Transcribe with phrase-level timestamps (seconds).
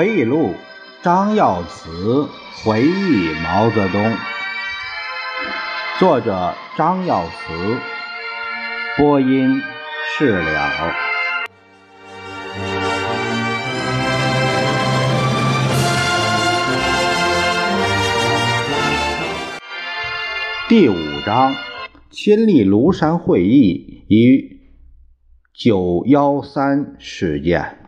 [0.00, 0.54] 回忆录：
[1.02, 2.26] 张耀慈
[2.64, 4.16] 回忆毛泽东。
[5.98, 7.76] 作者：张耀慈。
[8.96, 9.60] 播音：
[10.16, 10.94] 释了。
[20.66, 21.54] 第五章：
[22.08, 24.62] 亲历庐山会议与
[25.52, 27.79] 九幺三事件。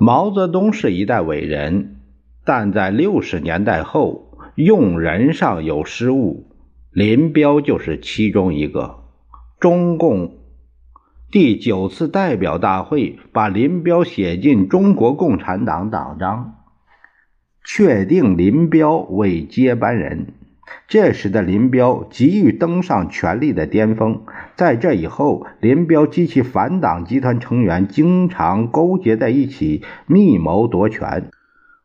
[0.00, 1.96] 毛泽东是一代伟人，
[2.44, 6.52] 但在六十年代后，用人上有失误，
[6.92, 9.00] 林彪就是其中一个。
[9.58, 10.38] 中共
[11.32, 16.54] 第九次代表大会把林彪写进中国共产党党章，
[17.64, 20.34] 确定林彪为接班人。
[20.86, 24.22] 这时的林彪急于登上权力的巅峰，
[24.56, 31.30] 在这以后，林彪及其反党集团成员经常勾结在一起，密谋夺权，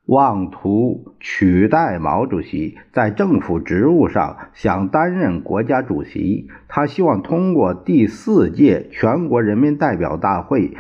[0.05, 6.47] 妄图取代毛主席在政府职务上想担任国家主席。
[6.67, 10.77] 他希望通过第四届全国人民代表大会，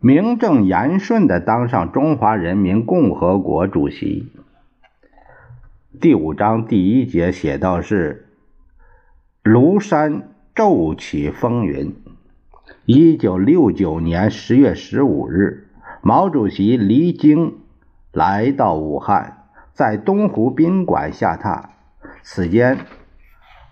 [0.00, 4.32] 名正言顺地当上中华人民共和国主席。
[6.00, 8.28] 第五章第一节写到是
[9.42, 11.92] 庐山骤起风云。
[12.84, 15.66] 一九六九年十月十五日，
[16.00, 17.58] 毛主席离京
[18.12, 21.70] 来到武汉，在东湖宾馆下榻。
[22.22, 22.78] 此间，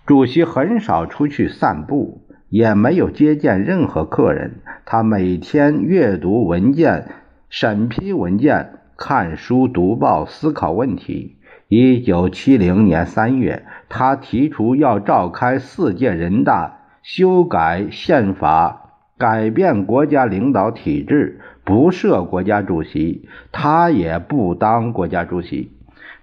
[0.05, 4.59] 主席很少出去散步，也没有接见任何客人。
[4.85, 7.09] 他每天阅读文件、
[7.47, 11.36] 审批文件、看书、读报、思考问题。
[11.69, 25.73] 一九七零年三月，他提出要召开四届人大，修改宪法，改变国家领导体制，不设国家主席，他也不当国家主席，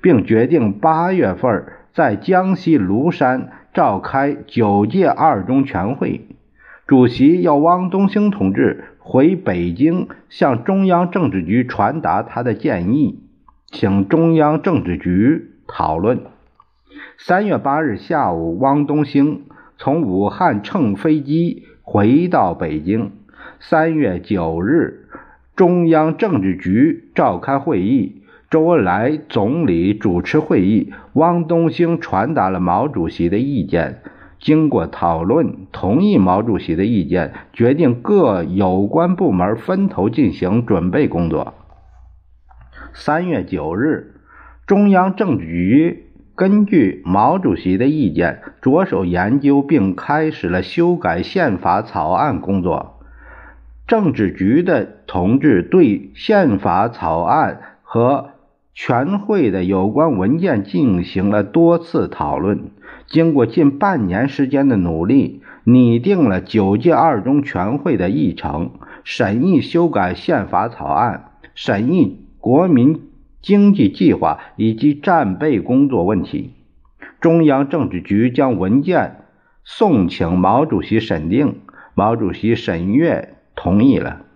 [0.01, 6.23] 并决定八月份在江西庐山召开九届二中全会，
[6.87, 13.24] 主席要汪东兴同志回北京向中央政治局传达他的建议。
[13.75, 16.21] 请中央政治局讨论。
[17.19, 19.47] 三月八日下午，汪东兴
[19.77, 23.11] 从武汉乘飞机回到北京。
[23.59, 25.09] 三月九日，
[25.57, 34.03] 中央政治局召开会议，周恩来总理主持会议，汪东兴传达了毛主席的意见。
[34.39, 41.55] 经过讨论，同意毛主席的意见，决定各有关部门分头进行准备工作。
[42.97, 44.15] 三月九日，
[44.69, 46.07] 中央政治局
[46.37, 53.01] 根据毛主席的意见，着手研究并开始了修改宪法草案工作。
[53.89, 58.31] 政治局的同志对宪法草案和
[58.75, 62.71] 全会的有关文件进行了多次讨论。
[63.09, 68.71] 经过近半年时间的努力，拟定了九届二中全会的议程，
[69.03, 72.24] 审议修改宪法草案，审议。
[72.45, 73.01] 国民
[73.41, 76.51] 经济计划以及战备工作问题，
[77.19, 79.25] 中央政治局将文件
[79.65, 81.61] 送请毛主席审定，
[81.95, 84.27] 毛主席审阅同意了。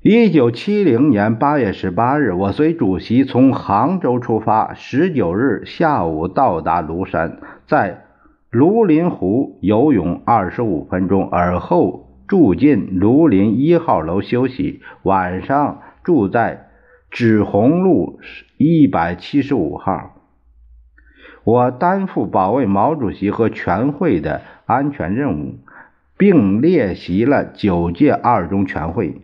[0.00, 8.06] 一九七零年八月十八日，我随主席从杭州出发，十九日下午到达庐山，在
[8.50, 15.82] 庐林湖游泳二十五分钟，而后住进庐林一号楼休息，晚上。
[16.08, 16.70] 住在
[17.10, 18.18] 紫红路
[18.56, 20.14] 一百七十五号。
[21.44, 25.58] 我担负保卫毛主席和全会的安全任务，
[26.16, 29.20] 并列席了九届二中全会。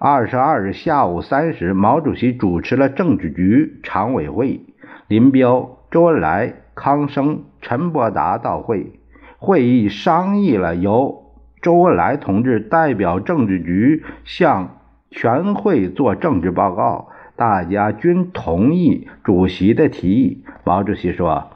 [0.00, 4.62] 二十二日下午三时，毛主席主持了政治局常委会，
[5.06, 8.98] 林彪、周恩来、康生、陈伯达到会。
[9.38, 11.32] 会议商议了由
[11.62, 14.72] 周恩来同志代表政治局向。
[15.16, 20.44] 全会做政治报告，大家均同意主席的提议。
[20.62, 21.52] 毛主席说：“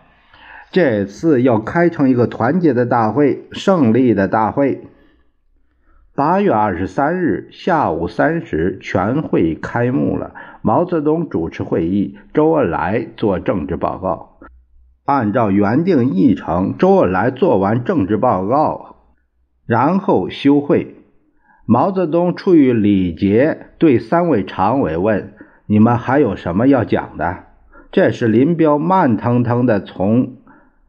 [0.72, 4.88] 这次要开成一个团结的大会，胜利的大会。”
[6.16, 10.34] 八月二十三日下午三时，全会开幕了。
[10.62, 14.38] 毛泽东主持会议，周恩来做政治报告。
[15.04, 18.96] 按照原定议程，周恩来做完政治报告，
[19.66, 20.96] 然后休会。
[21.72, 25.34] 毛泽东出于礼节，对三位常委问
[25.66, 27.44] ：“你们还有什么要讲的？”
[27.92, 30.32] 这时，林彪慢腾腾地从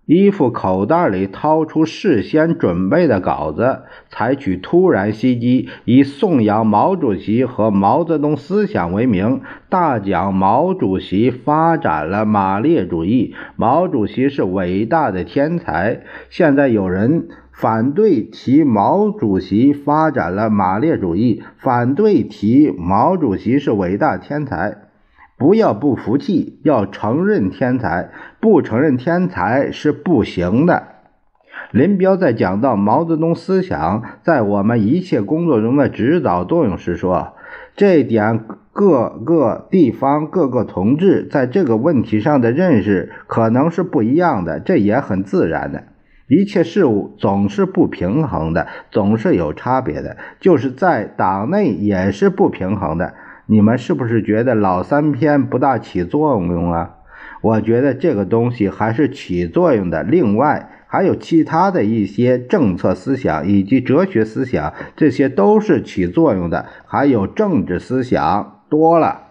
[0.08, 16.02] 衣服口袋里掏出事先准备的稿子，采取突然袭击，以颂扬毛主席和毛泽东思想为名，大讲毛主席发展了马列主义，毛主席是伟大的天才。
[16.32, 17.28] 现在有人
[17.62, 24.78] 反对提毛主席发展了马列主义，反对提毛主席是伟大天才。
[25.38, 28.10] 不要不服气，要承认天才。
[28.40, 30.88] 不承认天才是不行的。
[31.70, 37.34] 林彪在讲到毛泽东思想在我们一切工作中的指导作用时说
[37.78, 38.44] ：“这点
[38.74, 45.84] 各个地方各个同志在这个问题上的认识可能是不一样的，这也很自然的。
[46.32, 53.14] 一切事物总是不平衡的，总是有差别的，就是在党内也是不平衡的。”
[53.48, 56.96] 你们是不是觉得老三篇不大起作用啊？
[57.42, 60.04] 我觉得这个东西还是起作用的。
[60.04, 66.68] 另外还有其他的一些政策思想以及哲学思想，这些都是起作用的。
[66.86, 69.24] 还有政治思想多了。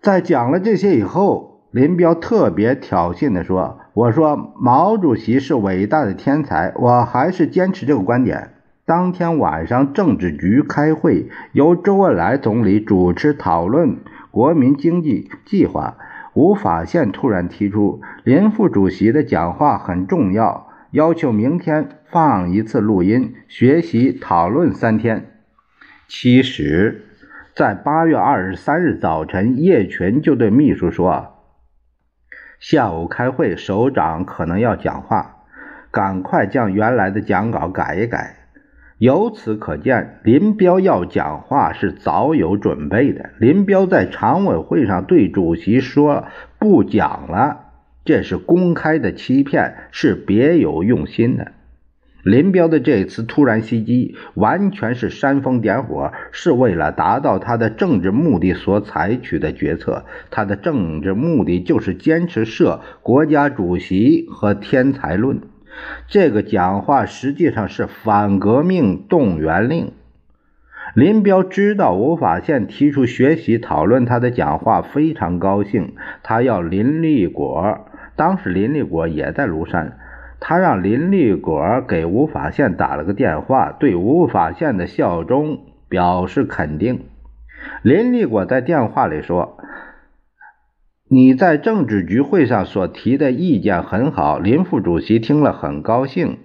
[0.00, 8.50] 在讲了这些以后，林彪特别挑衅地说：“我说毛主席是伟大的天才，我还是坚持这个观点。”
[8.84, 13.98] 当天晚上，政治局开会，由周恩来总理主持讨论
[14.32, 15.96] 国民经济计划。
[16.34, 25.26] 吴法宪突然提出，林副主席的讲话很重要，要求明天放一次录音，学习讨论三天。
[26.08, 27.04] 其实，
[27.54, 31.34] 在八月二十三日早晨，叶群就对秘书说
[32.62, 35.38] ：“下午开会，首长可能要讲话，
[35.90, 38.36] 赶快将原来的讲稿改一改。”
[38.98, 43.30] 由此可见，林彪要讲话是早有准备的。
[43.40, 46.26] 林彪在常委会上对主席说
[46.60, 47.72] 不讲了，
[48.04, 51.50] 这是公开的欺骗，是别有用心的。
[52.22, 60.04] 林彪的这次突然袭击，完全是煽风点火，是为了达到他的政治目的所采取的决策。
[60.30, 65.40] 他的政治目的就是坚持设国家主席和天才论。
[66.06, 69.92] 这个讲话实际上是反革命动员令。
[70.94, 75.94] 林彪知道吴法宪提出学习讨论他的讲话，非常高兴。
[76.22, 79.96] 他要林立果，当时林立果也在庐山，
[80.44, 87.04] 他让林立果给吴法宪打了个电话，对吴法宪的效忠表示肯定。
[87.82, 89.56] 林立果在电话里说。
[91.08, 96.38] 你在政治局会上所提的意见很好，林副主席听了很高兴，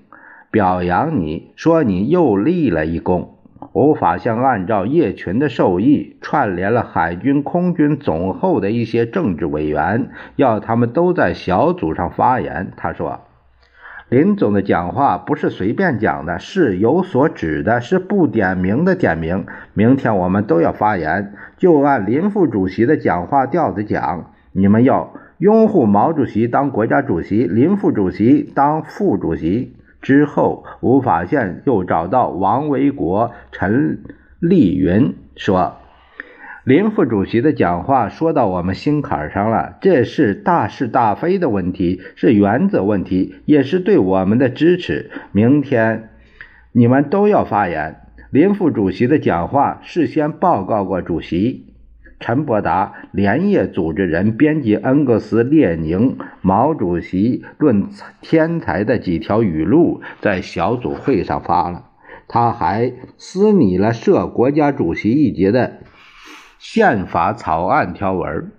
[0.52, 3.38] 表扬你说你又立了一功。
[3.72, 12.74] 吴法宪按照叶群的授意，串联了海军、空军总后的一些政治委员，要他们都在小组上发言。
[12.76, 13.22] 他说
[14.10, 19.46] ：“林总的讲话不是随便讲的，是有所指的，是不点名的点名。
[19.74, 29.76] 明天我们都要发言，就按林副主席的讲话调子讲。”你们要拥护毛主席当国家主席，林副主席当副主席。
[30.02, 34.00] 之后，吴法宪又找到王维国、陈
[34.40, 35.76] 丽云说
[36.68, 45.10] ：“林副主席的讲话说到我们心坎上了，这是大是大非的问题，是原则问题，也是对我们的支持。
[45.32, 46.10] 明天
[46.74, 48.02] 你们都要发言。
[48.32, 51.68] 林副主席的讲话事先报告过主席。”
[52.20, 57.88] 陈伯达连夜组织人编辑恩格斯、列宁、毛主席论
[58.20, 61.86] 天才的几条语录，在小组会上发了。
[62.28, 65.78] 他还私拟了设国家主席一节的
[66.60, 68.52] 宪法草案条文。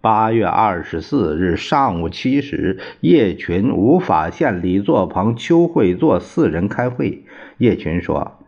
[0.00, 7.24] 八月二十四日上午七时，叶群、吴法宪、李作鹏、邱会作四人开会。
[7.58, 8.38] 叶群说。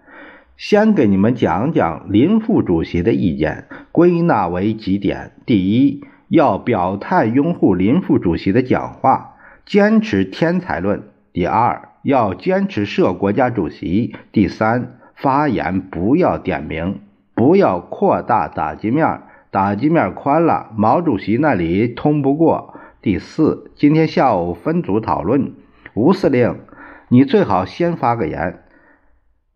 [0.57, 9.35] 先给你们讲讲林副主席的意见，归纳为几点：第一，要表态拥护林副主席的讲话，
[9.67, 11.01] 坚持天才论；
[11.33, 17.01] 第二，要坚持设国家主席；第三，发言不要点名，
[17.35, 25.53] 不要扩大打击面，打击面宽了，毛主席那里通不过；第四，今天下午分组讨论，
[25.95, 26.61] 吴司令，
[27.09, 28.61] 你最好先发个言。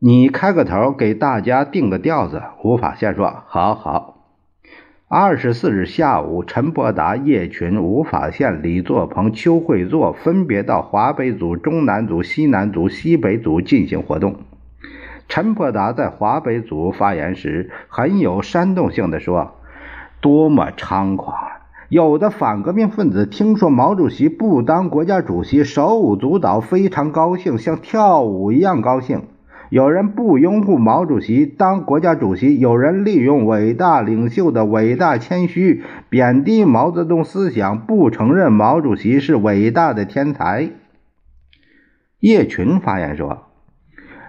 [0.00, 2.42] 你开个头，给大家定个调子。
[2.62, 4.14] 吴法宪说：“好好。”
[5.10, 14.36] 二十四日下午，陈伯达、叶群、吴法宪、李作鹏、邱会作分别到华北组、中南组、西南组、西北组进行活动。
[15.28, 19.52] 陈伯达在华北组发言时，很有煽动性的说
[20.20, 21.36] ：“多么猖狂！
[21.90, 29.22] 有的反革命分子听说毛主席不当国家主席，手舞足蹈，非常高兴，像跳舞一样高兴。
[29.70, 40.70] 有人不拥护毛主席当国家主席，有人利用伟大领袖的伟大谦虚，贬低毛泽东思想，不承认毛主席是伟大的天才。
[42.20, 43.47] 叶群发言说。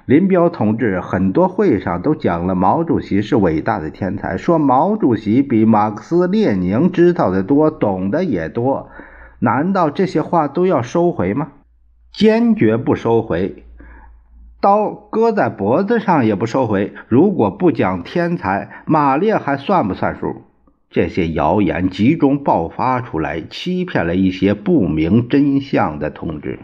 [0.09, 8.89] 林彪同志很多会上都讲了毛主席是伟大的天才，说毛主席比马克思列宁知道的多，懂得也多。
[9.37, 11.49] 难道这些话都要收回吗？
[12.11, 13.65] 坚决不收回，
[14.59, 16.95] 刀割在脖子上也不收回。
[17.07, 20.41] 如果不讲天才，马列还算不算数？
[20.89, 26.57] 这些谣言集中爆发出来，欺骗了一些不明真相的同志。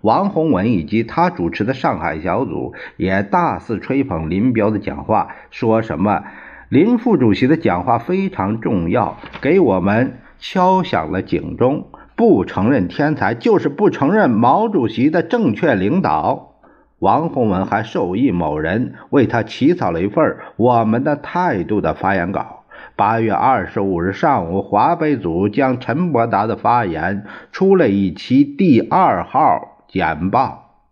[0.00, 6.24] 王洪文以及他主持的上海小组也大肆吹捧林彪的讲话，说什么
[6.70, 11.86] 林副主席的讲话非常重要，给我们敲响了警钟。
[12.16, 16.54] 不承认天才，就是不承认毛主席的正确领导。
[16.98, 22.64] 王洪文还授意某人为他起草了一份我们的态度的发言稿。
[22.94, 29.79] 八月二十五日上午，华北组将陈伯达的发言出了一期第二号。
[29.90, 30.86] 简报。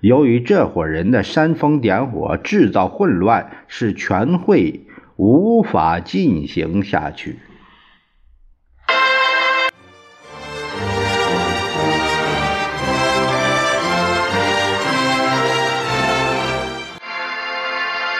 [0.00, 7.38] 由于这伙人的煽风点火、制造混乱，使全会无法进行下去。